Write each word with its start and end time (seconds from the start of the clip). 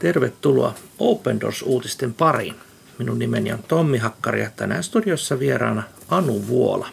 Tervetuloa 0.00 0.74
Open 0.98 1.40
Doors-uutisten 1.40 2.14
pariin. 2.14 2.54
Minun 2.98 3.18
nimeni 3.18 3.52
on 3.52 3.62
Tommi 3.62 3.98
Hakkari 3.98 4.40
ja 4.40 4.50
tänään 4.56 4.84
studiossa 4.84 5.38
vieraana 5.38 5.82
Anu 6.08 6.46
Vuola. 6.46 6.88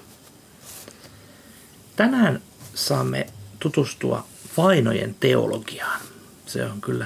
Tänään 1.96 2.42
saamme 2.74 3.28
tutustua 3.60 4.26
vainojen 4.58 5.16
teologiaan. 5.20 6.02
Se 6.46 6.66
on 6.66 6.82
kyllä 6.82 7.06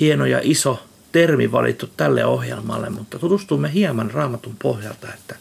hieno 0.00 0.26
ja 0.26 0.40
iso 0.42 0.82
termi 1.12 1.52
valittu 1.52 1.90
tälle 1.96 2.24
ohjelmalle, 2.24 2.90
mutta 2.90 3.18
tutustumme 3.18 3.72
hieman 3.72 4.10
raamatun 4.10 4.56
pohjalta, 4.62 5.14
että 5.14 5.36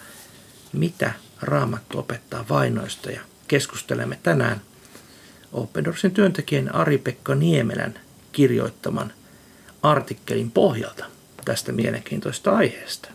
mitä 0.73 1.13
raamattu 1.41 1.99
opettaa 1.99 2.45
vainoista 2.49 3.11
ja 3.11 3.21
keskustelemme 3.47 4.19
tänään 4.23 4.61
Open 5.53 5.85
Doorsin 5.85 6.11
työntekijän 6.11 6.75
Ari-Pekka 6.75 7.35
Niemelän 7.35 7.99
kirjoittaman 8.31 9.13
artikkelin 9.85 10.51
pohjalta 10.51 11.05
tästä 11.45 11.71
mielenkiintoista 11.71 12.55
aiheesta. 12.55 13.09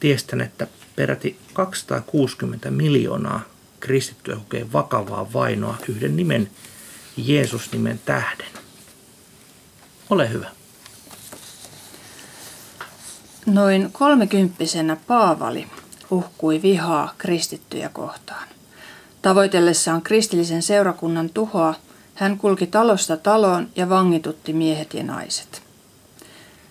Tiestän, 0.00 0.40
että 0.40 0.66
peräti 0.96 1.38
260 1.52 2.70
miljoonaa 2.70 3.40
kristittyä 3.80 4.36
kokee 4.36 4.72
vakavaa 4.72 5.32
vainoa 5.32 5.76
yhden 5.88 6.16
nimen, 6.16 6.50
Jeesus-nimen 7.16 8.00
tähden. 8.04 8.46
Ole 10.10 10.30
hyvä. 10.30 10.50
Noin 13.46 13.92
kolmekymppisenä 13.92 14.96
Paavali 15.06 15.66
uhkui 16.10 16.62
vihaa 16.62 17.14
kristittyjä 17.18 17.88
kohtaan. 17.88 18.48
Tavoitellessaan 19.22 20.02
kristillisen 20.02 20.62
seurakunnan 20.62 21.30
tuhoa 21.30 21.74
hän 22.14 22.38
kulki 22.38 22.66
talosta 22.66 23.16
taloon 23.16 23.68
ja 23.76 23.88
vangitutti 23.88 24.52
miehet 24.52 24.94
ja 24.94 25.02
naiset. 25.02 25.65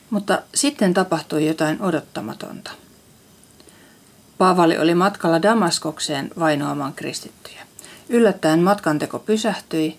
Mutta 0.10 0.42
sitten 0.56 0.94
tapahtui 0.94 1.48
jotain 1.48 1.82
odottamatonta. 1.82 2.72
Paavali 4.38 4.78
oli 4.78 4.96
matkalla 4.96 5.42
Damaskokseen 5.42 6.32
vainoamaan 6.40 6.94
kristittyjä. 6.94 7.62
Yllättäen 8.10 8.60
matkanteko 8.60 9.20
pysähtyi, 9.20 9.98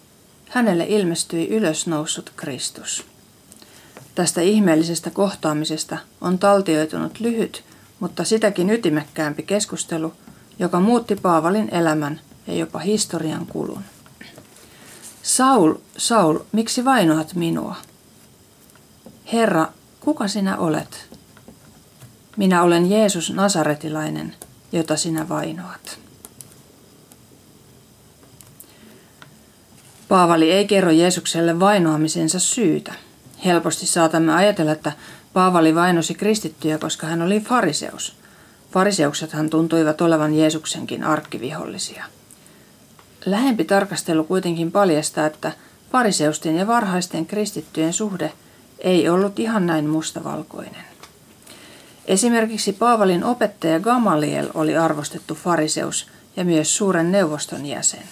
hänelle 0.49 0.87
ilmestyi 0.89 1.49
ylösnoussut 1.49 2.33
Kristus. 2.37 3.05
Tästä 4.15 4.41
ihmeellisestä 4.41 5.11
kohtaamisesta 5.11 5.99
on 6.21 6.39
taltioitunut 6.39 7.21
lyhyt, 7.21 7.65
mutta 8.01 8.25
sitäkin 8.25 8.71
ytimekkäämpi 8.71 9.43
keskustelu, 9.43 10.13
joka 10.59 10.81
muutti 10.81 11.17
Paavalin 11.17 11.69
elämän 11.75 12.21
ja 12.47 12.55
jopa 12.55 12.79
historian 12.79 13.47
kulun. 13.47 13.83
Saul, 15.23 15.75
Saul, 15.97 16.39
miksi 16.53 16.85
vainoat 16.85 17.35
minua? 17.35 17.77
Herra, 19.33 19.67
kuka 20.07 20.29
sinä 20.29 20.57
olet? 20.57 21.09
Minä 22.37 22.63
olen 22.63 22.91
Jeesus 22.91 23.31
Nasaretilainen, 23.31 24.35
jota 24.73 24.97
sinä 24.97 25.29
vainoat. 25.29 25.99
Paavali 30.09 30.53
ei 30.53 30.67
kerro 30.67 30.91
Jeesukselle 30.91 31.61
vainoamisensa 31.61 32.39
syytä. 32.39 32.95
Helposti 33.45 33.87
saatamme 33.87 34.35
ajatella, 34.35 34.73
että 34.73 34.93
Paavali 35.33 35.75
vainosi 35.75 36.15
kristittyjä, 36.15 36.79
koska 36.79 37.07
hän 37.07 37.23
oli 37.23 37.41
fariseus. 37.41 38.17
Fariseuksethan 38.73 39.51
tuntuivat 39.51 40.01
olevan 40.01 40.35
Jeesuksenkin 40.35 41.05
arkkivihollisia. 41.05 42.05
Lähempi 43.25 43.65
tarkastelu 43.65 44.25
kuitenkin 44.25 44.73
paljastaa, 44.73 45.27
että 45.27 45.53
fariseusten 45.93 46.57
ja 46.57 46.67
varhaisten 46.67 47.27
kristittyjen 47.27 47.93
suhde 47.93 48.33
ei 48.79 49.09
ollut 49.09 49.39
ihan 49.39 49.67
näin 49.67 49.89
mustavalkoinen. 49.89 50.85
Esimerkiksi 52.07 52.73
Paavalin 52.73 53.25
opettaja 53.25 53.81
Gamaliel 53.81 54.49
oli 54.55 54.77
arvostettu 54.77 55.35
fariseus 55.35 56.07
ja 56.37 56.45
myös 56.45 56.77
suuren 56.77 57.13
neuvoston 57.13 57.67
jäsen. 57.67 58.03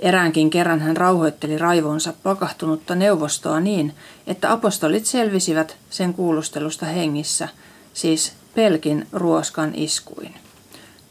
Eräänkin 0.00 0.50
kerran 0.50 0.80
hän 0.80 0.96
rauhoitteli 0.96 1.58
raivonsa 1.58 2.14
pakahtunutta 2.22 2.94
neuvostoa 2.94 3.60
niin, 3.60 3.94
että 4.26 4.52
apostolit 4.52 5.06
selvisivät 5.06 5.76
sen 5.90 6.14
kuulustelusta 6.14 6.86
hengissä, 6.86 7.48
siis 7.94 8.32
pelkin 8.54 9.06
ruoskan 9.12 9.74
iskuin. 9.74 10.34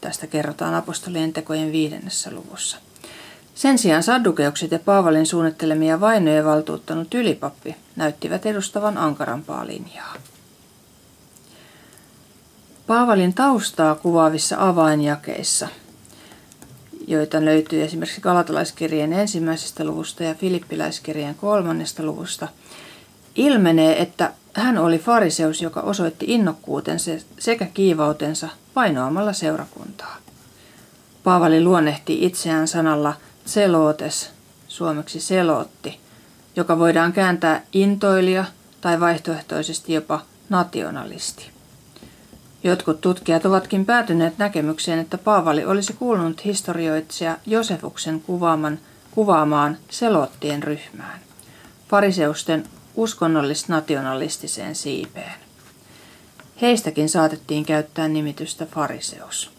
Tästä 0.00 0.26
kerrotaan 0.26 0.74
apostolien 0.74 1.32
tekojen 1.32 1.72
viidennessä 1.72 2.30
luvussa. 2.30 2.76
Sen 3.56 3.78
sijaan 3.78 4.02
saddukeukset 4.02 4.70
ja 4.70 4.78
Paavalin 4.78 5.26
suunnittelemia 5.26 6.00
vainoja 6.00 6.44
valtuuttanut 6.44 7.14
ylipappi 7.14 7.76
näyttivät 7.96 8.46
edustavan 8.46 8.98
ankarampaa 8.98 9.66
linjaa. 9.66 10.14
Paavalin 12.86 13.34
taustaa 13.34 13.94
kuvaavissa 13.94 14.56
avainjakeissa, 14.58 15.68
joita 17.06 17.44
löytyy 17.44 17.82
esimerkiksi 17.82 18.20
Galatalaiskirjeen 18.20 19.12
ensimmäisestä 19.12 19.84
luvusta 19.84 20.24
ja 20.24 20.34
Filippiläiskirjeen 20.34 21.34
kolmannesta 21.34 22.02
luvusta, 22.02 22.48
ilmenee, 23.36 24.02
että 24.02 24.32
hän 24.54 24.78
oli 24.78 24.98
fariseus, 24.98 25.62
joka 25.62 25.80
osoitti 25.80 26.26
innokkuutensa 26.28 27.10
sekä 27.38 27.66
kiivautensa 27.74 28.48
vainoamalla 28.76 29.32
seurakuntaa. 29.32 30.16
Paavali 31.24 31.64
luonnehti 31.64 32.24
itseään 32.24 32.68
sanalla– 32.68 33.14
selotes, 33.46 34.30
suomeksi 34.68 35.20
selotti, 35.20 36.00
joka 36.56 36.78
voidaan 36.78 37.12
kääntää 37.12 37.62
intoilija 37.72 38.44
tai 38.80 39.00
vaihtoehtoisesti 39.00 39.92
jopa 39.92 40.20
nationalisti. 40.48 41.50
Jotkut 42.64 43.00
tutkijat 43.00 43.46
ovatkin 43.46 43.86
päätyneet 43.86 44.38
näkemykseen, 44.38 44.98
että 44.98 45.18
Paavali 45.18 45.64
olisi 45.64 45.92
kuulunut 45.92 46.44
historioitsija 46.44 47.36
Josefuksen 47.46 48.20
kuvaaman, 48.20 48.78
kuvaamaan 49.10 49.76
selottien 49.90 50.62
ryhmään, 50.62 51.20
fariseusten 51.88 52.64
uskonnollis-nationalistiseen 52.96 54.74
siipeen. 54.74 55.34
Heistäkin 56.62 57.08
saatettiin 57.08 57.64
käyttää 57.64 58.08
nimitystä 58.08 58.66
fariseus. 58.66 59.55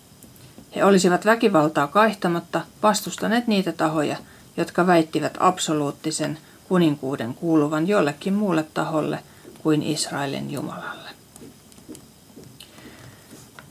He 0.78 0.84
olisivat 0.84 1.26
väkivaltaa 1.26 1.88
kaihtamatta 1.88 2.62
vastustaneet 2.84 3.48
niitä 3.48 3.72
tahoja, 3.72 4.18
jotka 4.58 4.88
väittivät 4.88 5.38
absoluuttisen 5.40 6.38
kuninkuuden 6.68 7.34
kuuluvan 7.34 7.88
jollekin 7.88 8.34
muulle 8.34 8.66
taholle 8.74 9.20
kuin 9.64 9.84
Israelin 9.84 10.52
Jumalalle. 10.52 11.10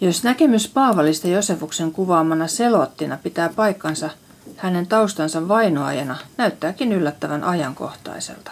Jos 0.01 0.25
näkemys 0.25 0.69
Paavalista 0.69 1.29
Josefuksen 1.29 1.93
kuvaamana 1.93 2.47
selottina 2.47 3.19
pitää 3.23 3.49
paikkansa, 3.49 4.11
hänen 4.57 4.87
taustansa 4.87 5.49
vainoajana 5.49 6.17
näyttääkin 6.37 6.93
yllättävän 6.93 7.45
ajankohtaiselta. 7.45 8.51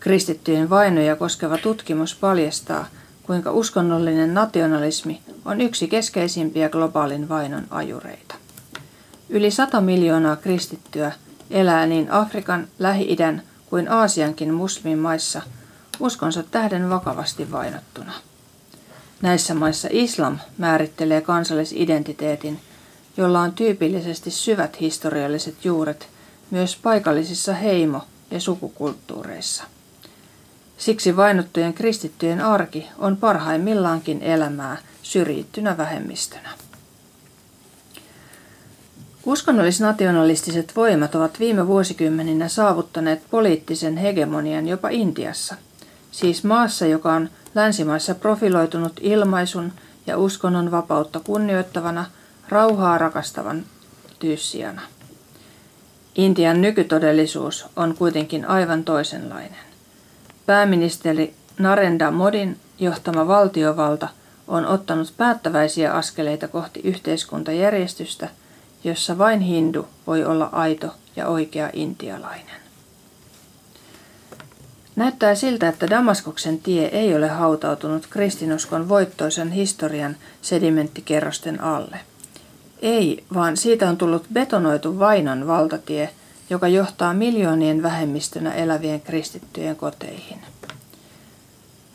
Kristittyjen 0.00 0.70
vainoja 0.70 1.16
koskeva 1.16 1.58
tutkimus 1.58 2.14
paljastaa, 2.14 2.86
kuinka 3.28 3.52
uskonnollinen 3.52 4.34
nationalismi 4.34 5.20
on 5.44 5.60
yksi 5.60 5.88
keskeisimpiä 5.88 6.68
globaalin 6.68 7.28
vainon 7.28 7.66
ajureita. 7.70 8.34
Yli 9.28 9.50
100 9.50 9.80
miljoonaa 9.80 10.36
kristittyä 10.36 11.12
elää 11.50 11.86
niin 11.86 12.12
Afrikan, 12.12 12.68
Lähi-idän 12.78 13.42
kuin 13.70 13.90
Aasiankin 13.90 14.54
muslimimaissa 14.54 15.42
uskonsa 16.00 16.42
tähden 16.42 16.90
vakavasti 16.90 17.52
vainottuna. 17.52 18.12
Näissä 19.22 19.54
maissa 19.54 19.88
islam 19.90 20.38
määrittelee 20.58 21.20
kansallisidentiteetin, 21.20 22.60
jolla 23.16 23.40
on 23.40 23.52
tyypillisesti 23.52 24.30
syvät 24.30 24.80
historialliset 24.80 25.64
juuret 25.64 26.08
myös 26.50 26.76
paikallisissa 26.76 27.54
heimo- 27.54 28.04
ja 28.30 28.40
sukukulttuureissa– 28.40 29.64
Siksi 30.78 31.16
vainottujen 31.16 31.74
kristittyjen 31.74 32.40
arki 32.40 32.88
on 32.98 33.16
parhaimmillaankin 33.16 34.22
elämää 34.22 34.76
syrjittynä 35.02 35.76
vähemmistönä. 35.76 36.48
Uskonnollisnationalistiset 39.26 40.76
voimat 40.76 41.14
ovat 41.14 41.40
viime 41.40 41.66
vuosikymmeninä 41.66 42.48
saavuttaneet 42.48 43.22
poliittisen 43.30 43.96
hegemonian 43.96 44.68
jopa 44.68 44.88
Intiassa, 44.88 45.54
siis 46.10 46.44
maassa, 46.44 46.86
joka 46.86 47.12
on 47.12 47.30
länsimaissa 47.54 48.14
profiloitunut 48.14 48.92
ilmaisun 49.00 49.72
ja 50.06 50.18
uskonnon 50.18 50.70
vapautta 50.70 51.20
kunnioittavana, 51.20 52.04
rauhaa 52.48 52.98
rakastavan 52.98 53.64
tyyssijana. 54.18 54.82
Intian 56.14 56.60
nykytodellisuus 56.60 57.66
on 57.76 57.94
kuitenkin 57.94 58.44
aivan 58.44 58.84
toisenlainen. 58.84 59.67
Pääministeri 60.48 61.34
Narendra 61.58 62.10
Modin 62.10 62.56
johtama 62.78 63.28
valtiovalta 63.28 64.08
on 64.46 64.66
ottanut 64.66 65.14
päättäväisiä 65.16 65.92
askeleita 65.92 66.48
kohti 66.48 66.80
yhteiskuntajärjestystä, 66.84 68.28
jossa 68.84 69.18
vain 69.18 69.40
hindu 69.40 69.88
voi 70.06 70.24
olla 70.24 70.48
aito 70.52 70.94
ja 71.16 71.26
oikea 71.28 71.70
intialainen. 71.72 72.60
Näyttää 74.96 75.34
siltä, 75.34 75.68
että 75.68 75.90
Damaskoksen 75.90 76.58
tie 76.58 76.86
ei 76.86 77.14
ole 77.14 77.28
hautautunut 77.28 78.06
kristinuskon 78.10 78.88
voittoisen 78.88 79.52
historian 79.52 80.16
sedimenttikerrosten 80.42 81.60
alle. 81.60 82.00
Ei, 82.82 83.24
vaan 83.34 83.56
siitä 83.56 83.88
on 83.88 83.96
tullut 83.96 84.26
betonoitu 84.32 84.98
vainon 84.98 85.46
valtatie, 85.46 86.10
joka 86.50 86.68
johtaa 86.68 87.14
miljoonien 87.14 87.82
vähemmistönä 87.82 88.54
elävien 88.54 89.00
kristittyjen 89.00 89.76
koteihin. 89.76 90.38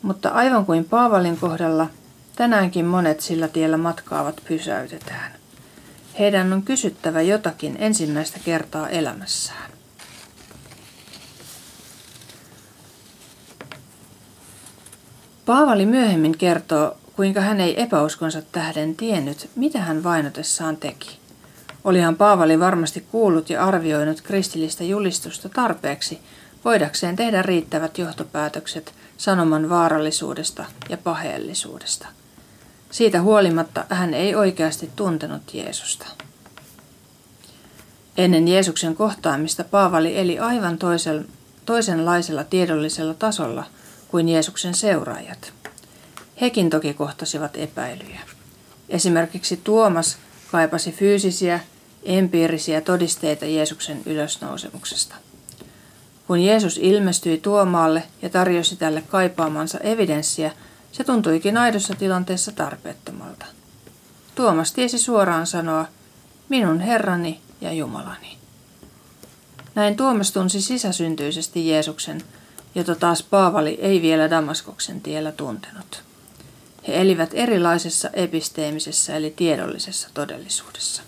Mutta 0.02 0.28
aivan 0.28 0.66
kuin 0.66 0.84
Paavalin 0.84 1.36
kohdalla, 1.36 1.86
tänäänkin 2.36 2.84
monet 2.84 3.20
sillä 3.20 3.48
tiellä 3.48 3.76
matkaavat 3.76 4.40
pysäytetään. 4.48 5.32
Heidän 6.18 6.52
on 6.52 6.62
kysyttävä 6.62 7.22
jotakin 7.22 7.76
ensimmäistä 7.78 8.38
kertaa 8.44 8.88
elämässään. 8.88 9.70
Paavali 15.46 15.86
myöhemmin 15.86 16.38
kertoo, 16.38 16.96
kuinka 17.16 17.40
hän 17.40 17.60
ei 17.60 17.82
epäuskonsa 17.82 18.42
tähden 18.42 18.96
tiennyt, 18.96 19.50
mitä 19.56 19.78
hän 19.78 20.04
vainotessaan 20.04 20.76
teki. 20.76 21.23
Olihan 21.84 22.16
Paavali 22.16 22.60
varmasti 22.60 23.00
kuullut 23.00 23.50
ja 23.50 23.64
arvioinut 23.64 24.20
kristillistä 24.20 24.84
julistusta 24.84 25.48
tarpeeksi, 25.48 26.18
voidakseen 26.64 27.16
tehdä 27.16 27.42
riittävät 27.42 27.98
johtopäätökset 27.98 28.94
sanoman 29.16 29.68
vaarallisuudesta 29.68 30.64
ja 30.88 30.96
paheellisuudesta. 30.96 32.06
Siitä 32.90 33.22
huolimatta 33.22 33.84
hän 33.90 34.14
ei 34.14 34.34
oikeasti 34.34 34.90
tuntenut 34.96 35.54
Jeesusta. 35.54 36.06
Ennen 38.16 38.48
Jeesuksen 38.48 38.94
kohtaamista 38.94 39.64
Paavali 39.64 40.18
eli 40.18 40.38
aivan 40.38 40.78
toisen, 40.78 41.28
toisenlaisella 41.66 42.44
tiedollisella 42.44 43.14
tasolla 43.14 43.64
kuin 44.08 44.28
Jeesuksen 44.28 44.74
seuraajat. 44.74 45.52
Hekin 46.40 46.70
toki 46.70 46.94
kohtasivat 46.94 47.56
epäilyjä. 47.56 48.20
Esimerkiksi 48.88 49.60
Tuomas 49.64 50.18
kaipasi 50.52 50.92
fyysisiä, 50.92 51.60
empiirisiä 52.04 52.80
todisteita 52.80 53.44
Jeesuksen 53.46 54.02
ylösnousemuksesta. 54.06 55.14
Kun 56.26 56.40
Jeesus 56.40 56.78
ilmestyi 56.82 57.38
Tuomaalle 57.38 58.02
ja 58.22 58.28
tarjosi 58.30 58.76
tälle 58.76 59.02
kaipaamansa 59.02 59.78
evidenssiä, 59.78 60.52
se 60.92 61.04
tuntuikin 61.04 61.56
aidossa 61.56 61.94
tilanteessa 61.94 62.52
tarpeettomalta. 62.52 63.46
Tuomas 64.34 64.72
tiesi 64.72 64.98
suoraan 64.98 65.46
sanoa, 65.46 65.86
minun 66.48 66.80
Herrani 66.80 67.40
ja 67.60 67.72
Jumalani. 67.72 68.38
Näin 69.74 69.96
Tuomas 69.96 70.32
tunsi 70.32 70.60
sisäsyntyisesti 70.60 71.68
Jeesuksen, 71.68 72.22
jota 72.74 72.94
taas 72.94 73.22
Paavali 73.22 73.78
ei 73.80 74.02
vielä 74.02 74.30
Damaskoksen 74.30 75.00
tiellä 75.00 75.32
tuntenut. 75.32 76.02
He 76.88 77.00
elivät 77.00 77.30
erilaisessa 77.32 78.10
episteemisessä 78.12 79.16
eli 79.16 79.30
tiedollisessa 79.30 80.08
todellisuudessa. 80.14 81.02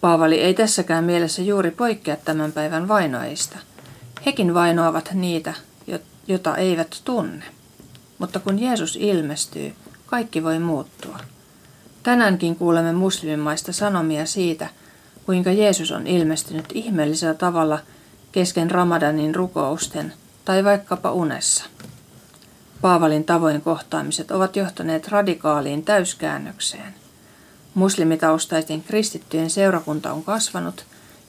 Paavali 0.00 0.40
ei 0.40 0.54
tässäkään 0.54 1.04
mielessä 1.04 1.42
juuri 1.42 1.70
poikkea 1.70 2.16
tämän 2.16 2.52
päivän 2.52 2.88
vainoista. 2.88 3.58
Hekin 4.26 4.54
vainoavat 4.54 5.10
niitä, 5.12 5.54
jota 6.28 6.56
eivät 6.56 7.00
tunne. 7.04 7.44
Mutta 8.18 8.40
kun 8.40 8.58
Jeesus 8.58 8.96
ilmestyy, 9.00 9.74
kaikki 10.06 10.44
voi 10.44 10.58
muuttua. 10.58 11.18
Tänäänkin 12.02 12.56
kuulemme 12.56 12.92
muslimimaista 12.92 13.72
sanomia 13.72 14.26
siitä, 14.26 14.68
kuinka 15.26 15.52
Jeesus 15.52 15.92
on 15.92 16.06
ilmestynyt 16.06 16.66
ihmeellisellä 16.74 17.34
tavalla 17.34 17.78
kesken 18.32 18.70
Ramadanin 18.70 19.34
rukousten 19.34 20.12
tai 20.44 20.64
vaikkapa 20.64 21.12
unessa. 21.12 21.64
Paavalin 22.80 23.24
tavoin 23.24 23.60
kohtaamiset 23.60 24.30
ovat 24.30 24.56
johtaneet 24.56 25.08
radikaaliin 25.08 25.84
täyskäännökseen. 25.84 26.94
Muslimitaustaisten 27.74 28.82
kristittyjen 28.82 29.50
seurakunta 29.50 30.12
on 30.12 30.24
kasvanut 30.24 30.84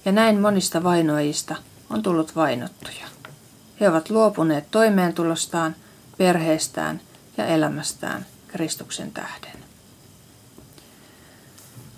ja 0.05 0.11
näin 0.11 0.39
monista 0.39 0.83
vainoajista 0.83 1.55
on 1.89 2.03
tullut 2.03 2.35
vainottuja. 2.35 3.07
He 3.79 3.89
ovat 3.89 4.09
luopuneet 4.09 4.71
toimeentulostaan, 4.71 5.75
perheestään 6.17 7.01
ja 7.37 7.45
elämästään 7.45 8.25
Kristuksen 8.47 9.11
tähden. 9.11 9.61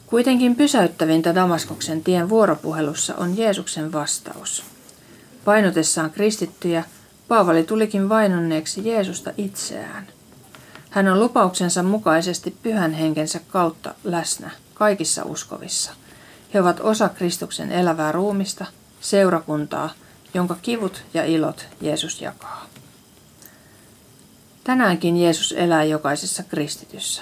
Kuitenkin 0.08 0.56
pysäyttävintä 0.56 1.36
Damaskoksen 1.36 2.04
tien 2.04 2.30
vuoropuhelussa 2.30 3.16
on 3.16 3.38
Jeesuksen 3.38 3.92
vastaus. 3.92 4.64
Painotessaan 5.46 6.12
kristittyjä, 6.12 6.84
Paavali 7.28 7.64
tulikin 7.64 8.10
vainonneeksi 8.10 8.90
Jeesusta 8.90 9.32
itseään. 9.38 10.08
Hän 10.94 11.08
on 11.08 11.20
lupauksensa 11.20 11.84
mukaisesti 11.84 12.58
pyhän 12.64 12.94
henkensä 12.94 13.40
kautta 13.48 13.94
läsnä 14.04 14.52
kaikissa 14.74 15.24
uskovissa. 15.24 15.92
He 16.54 16.62
ovat 16.62 16.80
osa 16.80 17.10
Kristuksen 17.10 17.72
elävää 17.72 18.12
ruumista, 18.12 18.66
seurakuntaa, 19.02 19.90
jonka 20.34 20.56
kivut 20.62 21.04
ja 21.14 21.26
ilot 21.26 21.68
Jeesus 21.82 22.22
jakaa. 22.22 22.66
Tänäänkin 24.64 25.18
Jeesus 25.18 25.52
elää 25.58 25.84
jokaisessa 25.84 26.44
kristityssä. 26.44 27.22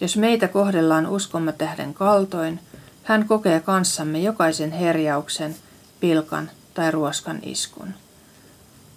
Jos 0.00 0.16
meitä 0.16 0.48
kohdellaan 0.48 1.06
uskomme 1.06 1.52
tähden 1.52 1.94
kaltoin, 1.94 2.60
hän 3.02 3.28
kokee 3.28 3.60
kanssamme 3.60 4.18
jokaisen 4.18 4.72
herjauksen, 4.72 5.56
pilkan 6.00 6.50
tai 6.74 6.90
ruoskan 6.90 7.38
iskun. 7.42 7.94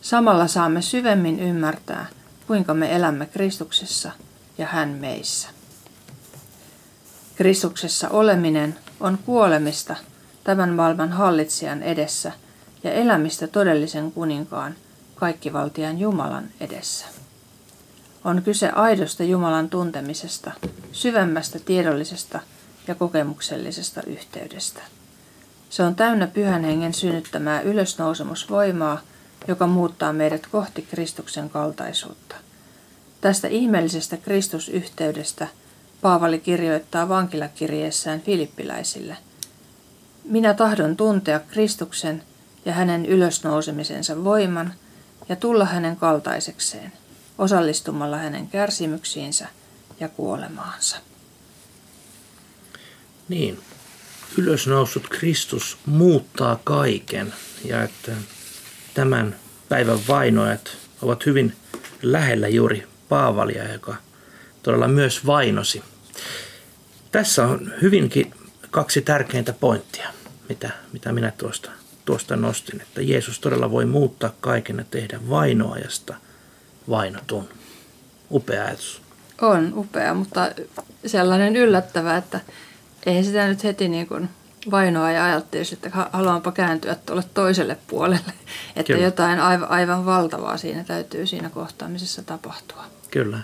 Samalla 0.01 0.47
saamme 0.47 0.81
syvemmin 0.81 1.39
ymmärtää, 1.39 2.05
kuinka 2.48 2.74
me 2.74 2.95
elämme 2.95 3.25
Kristuksessa 3.25 4.12
ja 4.57 4.68
hän 4.68 4.90
meissä. 4.90 5.50
Kristuksessa 7.36 8.10
oleminen 8.10 8.75
on 9.00 9.18
kuolemista 9.25 9.95
tämän 10.44 10.69
maailman 10.69 11.12
hallitsijan 11.12 11.84
edessä 11.84 12.31
ja 12.84 12.92
elämistä 12.92 13.48
todellisen 13.48 14.12
kuninkaan, 14.12 14.75
kaikkivaltian 15.16 16.00
Jumalan 16.00 16.50
edessä. 16.60 17.06
On 18.24 18.42
kyse 18.42 18.69
aidosta 18.69 19.24
Jumalan 19.24 19.69
tuntemisesta, 19.69 20.52
syvemmästä 20.92 21.59
tiedollisesta 21.59 22.40
ja 22.88 22.95
kokemuksellisesta 22.95 24.02
yhteydestä. 24.07 24.81
Se 25.69 25.83
on 25.83 25.95
täynnä 25.95 26.28
pyhän 26.28 26.64
hengen 26.64 26.94
synnyttämää 26.94 27.62
ylösnousemusvoimaa, 27.62 29.02
joka 29.47 29.68
muuttaa 29.68 30.14
meidät 30.14 30.47
kohti 30.47 30.81
Kristuksen 30.81 31.50
kaltaisuutta. 31.50 32.35
Tästä 33.21 33.47
ihmeellisestä 33.47 34.18
Kristusyhteydestä 34.18 35.47
Paavali 36.02 36.40
kirjoittaa 36.40 37.09
vankilakirjeessään 37.09 38.21
filippiläisille. 38.21 39.18
Minä 40.23 40.54
tahdon 40.54 40.97
tuntea 40.97 41.40
Kristuksen 41.40 42.23
ja 42.66 42.73
hänen 42.73 43.06
ylösnousemisensa 43.06 44.23
voiman 44.23 44.73
ja 45.30 45.35
tulla 45.35 45.66
hänen 45.66 45.95
kaltaisekseen, 45.95 46.92
osallistumalla 47.38 48.18
hänen 48.18 48.47
kärsimyksiinsä 48.47 49.47
ja 50.00 50.09
kuolemaansa. 50.09 50.97
Niin, 53.30 53.59
ylösnoussut 54.38 55.07
Kristus 55.09 55.78
muuttaa 55.85 56.59
kaiken 56.64 57.33
ja 57.66 57.83
että 57.83 58.12
tämän 58.94 59.35
päivän 59.69 60.00
vainoajat 60.07 60.78
ovat 61.02 61.26
hyvin 61.26 61.56
lähellä 62.02 62.47
juuri 62.47 62.88
Paavalia, 63.09 63.73
joka 63.73 63.95
todella 64.64 64.88
myös 64.88 65.26
vainosi. 65.26 65.83
Tässä 67.12 67.45
on 67.45 67.73
hyvinkin 67.81 68.33
kaksi 68.71 69.02
tärkeintä 69.02 69.54
pointtia, 69.54 70.09
mitä, 70.50 70.69
mitä 70.94 71.12
minä 71.12 71.31
tuosta, 71.31 71.71
tuosta 72.06 72.35
nostin, 72.35 72.81
että 72.81 73.02
Jeesus 73.02 73.40
todella 73.40 73.71
voi 73.71 73.85
muuttaa 73.85 74.33
kaiken 74.42 74.78
ja 74.78 74.83
tehdä 74.92 75.19
vainoajasta 75.30 76.16
vainotun. 76.90 77.50
Upea 78.31 78.66
ajatus. 78.66 79.02
On 79.42 79.73
upea, 79.76 80.14
mutta 80.14 80.52
sellainen 81.06 81.56
yllättävä, 81.56 82.18
että 82.18 82.40
ei 83.06 83.23
sitä 83.23 83.47
nyt 83.47 83.64
heti 83.64 83.90
niin 83.90 84.07
kuin 84.07 84.30
vainoa 84.71 85.11
ja 85.11 85.25
ajattelisi, 85.25 85.75
että 85.75 85.91
haluanpa 86.13 86.51
kääntyä 86.51 86.95
tuolle 86.95 87.23
toiselle 87.33 87.77
puolelle. 87.87 88.33
Että 88.75 88.93
Kyllä. 88.93 89.05
jotain 89.05 89.39
aivan, 89.39 89.69
aivan 89.69 90.05
valtavaa 90.05 90.57
siinä 90.57 90.83
täytyy 90.83 91.27
siinä 91.27 91.49
kohtaamisessa 91.49 92.23
tapahtua. 92.23 92.83
Kyllä. 93.11 93.39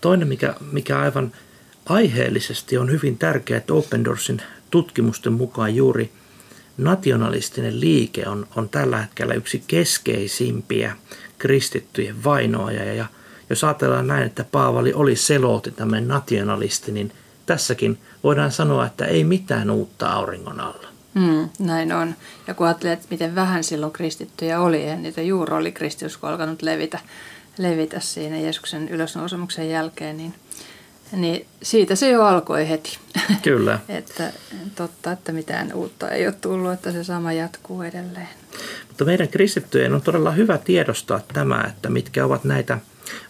Toinen, 0.00 0.28
mikä, 0.28 0.54
mikä 0.72 0.98
aivan 0.98 1.32
aiheellisesti 1.86 2.78
on 2.78 2.90
hyvin 2.90 3.18
tärkeä, 3.18 3.56
että 3.56 3.74
Open 3.74 4.04
Doorsin 4.04 4.42
tutkimusten 4.70 5.32
mukaan 5.32 5.74
juuri 5.74 6.12
nationalistinen 6.78 7.80
liike 7.80 8.28
on, 8.28 8.46
on 8.56 8.68
tällä 8.68 9.02
hetkellä 9.02 9.34
yksi 9.34 9.64
keskeisimpiä 9.66 10.96
kristittyjen 11.38 12.24
vainoaja. 12.24 12.94
Ja 12.94 13.06
jos 13.50 13.64
ajatellaan 13.64 14.06
näin, 14.06 14.26
että 14.26 14.44
Paavali 14.44 14.92
oli 14.92 15.16
selooti 15.16 15.70
tämmöinen 15.70 16.08
nationalisti, 16.08 16.92
niin 16.92 17.12
tässäkin 17.48 17.98
voidaan 18.24 18.52
sanoa, 18.52 18.86
että 18.86 19.04
ei 19.04 19.24
mitään 19.24 19.70
uutta 19.70 20.08
auringon 20.08 20.60
alla. 20.60 20.88
Mm, 21.14 21.48
näin 21.58 21.92
on. 21.92 22.14
Ja 22.46 22.54
kun 22.54 22.66
ajattelee, 22.66 22.92
että 22.92 23.06
miten 23.10 23.34
vähän 23.34 23.64
silloin 23.64 23.92
kristittyjä 23.92 24.60
oli, 24.60 24.88
ja 24.88 24.96
niitä 24.96 25.22
juuri 25.22 25.54
oli 25.54 25.72
kristiusko 25.72 26.26
alkanut 26.26 26.62
levitä, 26.62 26.98
levitä 27.58 28.00
siinä 28.00 28.38
Jeesuksen 28.38 28.88
ylösnousemuksen 28.88 29.70
jälkeen, 29.70 30.16
niin, 30.16 30.34
niin 31.12 31.46
siitä 31.62 31.94
se 31.94 32.10
jo 32.10 32.24
alkoi 32.24 32.68
heti. 32.68 32.98
Kyllä. 33.42 33.78
että 33.88 34.32
totta, 34.74 35.12
että 35.12 35.32
mitään 35.32 35.72
uutta 35.74 36.10
ei 36.10 36.26
ole 36.26 36.34
tullut, 36.40 36.72
että 36.72 36.92
se 36.92 37.04
sama 37.04 37.32
jatkuu 37.32 37.82
edelleen. 37.82 38.28
Mutta 38.88 39.04
meidän 39.04 39.28
kristittyjen 39.28 39.94
on 39.94 40.02
todella 40.02 40.30
hyvä 40.30 40.58
tiedostaa 40.58 41.20
tämä, 41.34 41.64
että 41.68 41.90
mitkä 41.90 42.24
ovat 42.24 42.44
näitä 42.44 42.78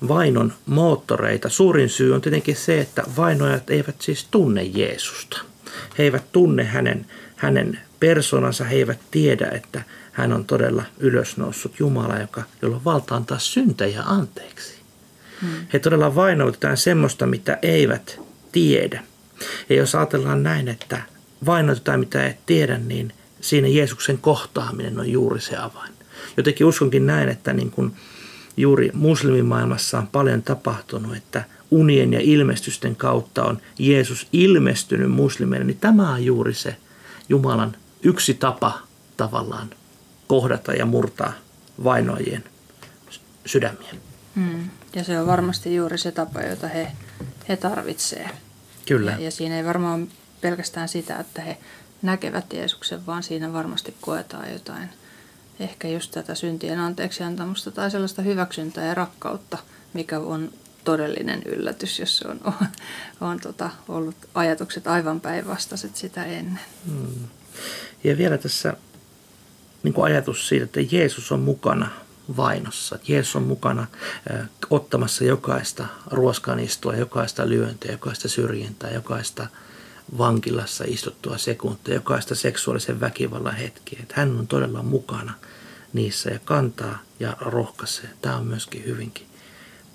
vainon 0.09 0.53
moottoreita. 0.67 1.49
Suurin 1.49 1.89
syy 1.89 2.15
on 2.15 2.21
tietenkin 2.21 2.57
se, 2.57 2.81
että 2.81 3.03
vainojat 3.17 3.71
eivät 3.71 4.01
siis 4.01 4.27
tunne 4.31 4.63
Jeesusta. 4.63 5.41
He 5.99 6.03
eivät 6.03 6.33
tunne 6.33 6.65
hänen, 6.65 7.07
hänen 7.37 7.81
persoonansa, 8.01 8.65
he 8.65 8.77
eivät 8.77 8.99
tiedä, 9.11 9.49
että 9.53 9.83
hän 10.13 10.33
on 10.33 10.45
todella 10.45 10.83
ylösnoussut 10.99 11.81
Jumala, 11.81 12.19
joka, 12.19 12.43
jolla 12.63 12.77
on 12.77 12.85
valta 12.85 13.17
antaa 13.17 13.39
syntejä 13.39 14.03
anteeksi. 14.03 14.75
Hmm. 15.41 15.51
He 15.73 15.79
todella 15.79 16.15
vainoitetaan 16.15 16.77
semmoista, 16.77 17.27
mitä 17.27 17.59
eivät 17.63 18.21
tiedä. 18.53 19.03
Ja 19.69 19.77
jos 19.77 19.95
ajatellaan 19.95 20.43
näin, 20.43 20.69
että 20.69 21.03
vainoitetaan 21.47 22.01
mitä 22.01 22.27
et 22.27 22.47
tiedä, 22.47 22.79
niin 22.79 23.13
siinä 23.41 23.69
Jeesuksen 23.69 24.19
kohtaaminen 24.19 24.99
on 24.99 25.13
juuri 25.13 25.41
se 25.41 25.57
avain. 25.57 25.93
Jotenkin 26.37 26.67
uskonkin 26.67 27.07
näin, 27.07 27.29
että 27.29 27.53
niin 27.53 27.71
kuin 27.71 27.97
juuri 28.59 28.91
muslimimaailmassa 28.95 29.99
on 29.99 30.07
paljon 30.07 30.43
tapahtunut, 30.43 31.17
että 31.17 31.45
unien 31.71 32.13
ja 32.13 32.21
ilmestysten 32.21 32.97
kautta 32.97 33.45
on 33.45 33.59
Jeesus 33.79 34.27
ilmestynyt 34.33 35.11
muslimeille, 35.11 35.67
niin 35.67 35.79
tämä 35.79 36.13
on 36.13 36.25
juuri 36.25 36.55
se 36.55 36.77
Jumalan 37.29 37.77
yksi 38.03 38.35
tapa 38.35 38.79
tavallaan 39.17 39.71
kohdata 40.27 40.73
ja 40.73 40.87
murtaa 40.87 41.33
vainoajien 41.85 42.45
sydämiä. 43.47 43.95
Hmm. 44.35 44.71
Ja 44.95 45.05
se 45.05 45.21
on 45.21 45.27
varmasti 45.27 45.75
juuri 45.75 45.99
se 45.99 46.13
tapa, 46.13 46.41
jota 46.41 46.69
he, 46.69 46.93
he 47.49 47.57
tarvitsevat. 47.57 48.33
Kyllä. 48.87 49.11
Ja, 49.11 49.19
ja 49.19 49.31
siinä 49.31 49.57
ei 49.57 49.65
varmaan 49.65 50.09
pelkästään 50.41 50.89
sitä, 50.89 51.17
että 51.17 51.43
he 51.43 51.57
näkevät 52.03 52.53
Jeesuksen, 52.53 53.07
vaan 53.07 53.23
siinä 53.23 53.53
varmasti 53.53 53.95
koetaan 54.01 54.53
jotain, 54.53 54.89
ehkä 55.61 55.89
just 55.89 56.11
tätä 56.11 56.35
syntien 56.35 56.79
anteeksiantamusta 56.79 57.71
tai 57.71 57.91
sellaista 57.91 58.23
hyväksyntää 58.23 58.87
ja 58.87 58.95
rakkautta, 58.95 59.59
mikä 59.93 60.19
on 60.19 60.53
todellinen 60.85 61.43
yllätys, 61.43 61.99
jos 61.99 62.19
se 62.19 62.29
on, 62.29 62.41
on, 62.45 62.55
on 63.21 63.41
tota, 63.41 63.71
ollut 63.89 64.17
ajatukset 64.35 64.87
aivan 64.87 65.21
päinvastaiset 65.21 65.97
sitä 65.97 66.25
ennen. 66.25 66.61
Hmm. 66.87 67.29
Ja 68.05 68.19
vielä 68.19 68.39
tässä 68.39 68.75
niin 69.83 69.95
kuin 69.95 70.05
ajatus 70.05 70.49
siitä, 70.49 70.65
että 70.65 70.81
Jeesus 70.91 71.33
on 71.33 71.41
mukana 71.41 71.91
vainossa. 72.37 72.99
Jeesus 73.09 73.37
on 73.37 73.43
mukana 73.43 73.87
äh, 74.31 74.49
ottamassa 74.71 75.25
jokaista 75.25 75.87
ruoskanistua, 76.07 76.97
jokaista 76.97 77.49
lyöntiä, 77.49 77.93
jokaista 77.93 78.29
syrjintää, 78.29 78.91
jokaista 78.91 79.47
vankilassa 80.19 80.85
istuttua 80.87 81.39
sekuntia, 81.39 81.95
jokaista 81.95 82.35
seksuaalisen 82.35 83.01
väkivallan 83.01 83.57
hetkiä. 83.57 83.99
Että 84.03 84.15
hän 84.17 84.39
on 84.39 84.47
todella 84.47 84.83
mukana 84.83 85.35
niissä 85.93 86.31
ja 86.31 86.39
kantaa 86.39 86.99
ja 87.21 87.37
rohkaisee. 87.41 88.11
Tämä 88.23 88.37
on 88.37 88.47
myöskin 88.47 88.85
hyvinkin 88.85 89.27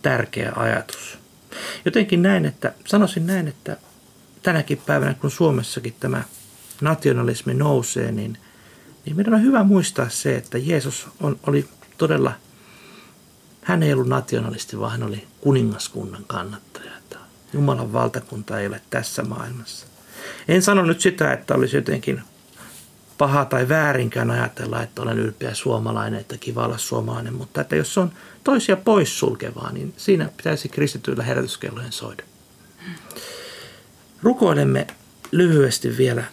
tärkeä 0.02 0.54
ajatus. 0.56 1.18
Jotenkin 1.86 2.22
näin, 2.22 2.46
että 2.46 2.74
sanoisin 2.86 3.28
näin, 3.28 3.48
että 3.48 3.78
tänäkin 4.44 4.82
päivänä, 4.86 5.14
kun 5.14 5.32
Suomessakin 5.32 5.96
tämä 6.00 6.24
nationalismi 6.82 7.54
nousee, 7.54 8.12
niin, 8.12 8.38
niin 9.06 9.16
meidän 9.16 9.34
on 9.34 9.44
hyvä 9.44 9.64
muistaa 9.64 10.10
se, 10.10 10.36
että 10.36 10.58
Jeesus 10.58 11.08
on, 11.20 11.40
oli 11.48 11.70
todella, 11.98 12.34
hän 13.62 13.84
ei 13.84 13.94
ollut 13.94 14.08
nationalisti, 14.08 14.80
vaan 14.80 14.92
hän 14.92 15.04
oli 15.04 15.28
kuningaskunnan 15.42 16.24
kannattaja. 16.28 16.94
Jumalan 17.54 17.94
valtakunta 17.94 18.60
ei 18.60 18.68
ole 18.68 18.82
tässä 18.90 19.24
maailmassa. 19.24 19.88
En 20.48 20.62
sano 20.62 20.84
nyt 20.84 21.02
sitä, 21.02 21.34
että 21.34 21.56
olisi 21.56 21.76
jotenkin 21.76 22.22
paha 23.18 23.46
tai 23.46 23.70
väärinkään 23.70 24.32
ajatella, 24.32 24.84
että 24.84 25.02
olen 25.02 25.20
ylpeä 25.20 25.54
suomalainen, 25.54 26.20
että 26.20 26.38
kiva 26.38 26.66
olla 26.66 26.78
suomalainen, 26.78 27.34
mutta 27.34 27.62
että 27.62 27.76
jos 27.76 27.98
on 27.98 28.12
toisia 28.44 28.78
poissulkevaa, 28.78 29.72
niin 29.72 29.94
siinä 29.98 30.30
pitäisi 30.38 30.70
kristityillä 30.70 31.24
herätyskellojen 31.24 31.92
soida. 31.92 32.24
Rukoilemme 34.24 34.88
lyhyesti 35.32 35.98
vielä 35.98 36.24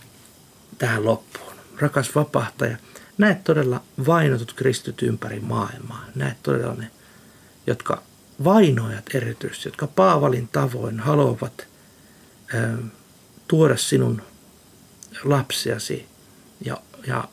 tähän 0.79 1.05
loppuun. 1.05 1.53
Rakas 1.79 2.15
vapahtaja, 2.15 2.77
näet 3.19 3.45
todella 3.45 3.83
vainotut 4.07 4.53
kristityt 4.53 5.03
ympäri 5.03 5.41
maailmaa. 5.41 6.05
Näet 6.15 6.37
todella 6.43 6.75
ne, 6.75 6.91
jotka 7.67 8.03
vainoajat 8.45 9.05
erityisesti, 9.15 9.69
jotka 9.69 9.87
Paavalin 9.87 10.49
tavoin 10.49 11.01
haluavat 11.01 11.67
tuoda 13.51 13.77
sinun 13.77 14.23
lapsiasi 15.25 16.07
ja, 16.65 16.77
ja 17.07 17.29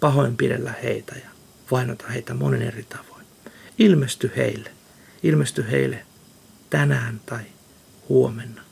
pahoinpidellä 0.00 0.74
heitä 0.82 1.14
ja 1.14 1.28
vainota 1.70 2.08
heitä 2.08 2.34
monen 2.34 2.62
eri 2.62 2.82
tavoin. 2.82 3.26
Ilmesty 3.78 4.32
heille. 4.36 4.70
Ilmesty 5.22 5.70
heille 5.70 6.06
tänään 6.70 7.20
tai 7.26 7.42
huomenna. 8.08 8.62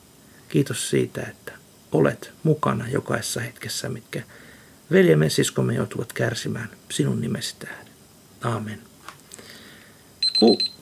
Kiitos 0.49 0.89
siitä, 0.89 1.21
että 1.21 1.51
olet 1.91 2.33
mukana 2.43 2.89
jokaisessa 2.89 3.39
hetkessä, 3.39 3.89
mitkä 3.89 4.23
veljemme 4.91 5.29
siskomme 5.29 5.73
joutuvat 5.73 6.13
kärsimään 6.13 6.69
sinun 6.91 7.21
nimesi 7.21 7.55
tähden. 7.59 7.87
Aamen. 8.43 8.81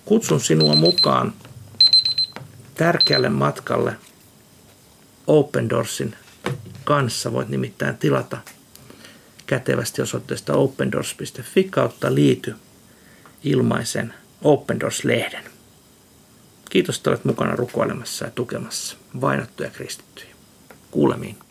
Kutsun 0.05 0.41
sinua 0.41 0.75
mukaan 0.75 1.33
tärkeälle 2.75 3.29
matkalle 3.29 3.95
Open 5.29 5.69
Doorsin 5.69 6.15
kanssa. 6.83 7.33
Voit 7.33 7.49
nimittäin 7.49 7.97
tilata 7.97 8.37
kätevästi 9.47 10.01
osoitteesta 10.01 10.53
opendoors.fi 10.53 11.63
kautta 11.63 12.15
liity 12.15 12.55
ilmaisen 13.43 14.13
Open 14.41 14.79
Doors-lehden. 14.79 15.43
Kiitos, 16.69 16.97
että 16.97 17.09
olet 17.09 17.25
mukana 17.25 17.55
rukoilemassa 17.55 18.25
ja 18.25 18.31
tukemassa 18.31 18.97
vainottuja 19.21 19.69
kristittyjä. 19.69 20.35
Kuulemiin. 20.91 21.48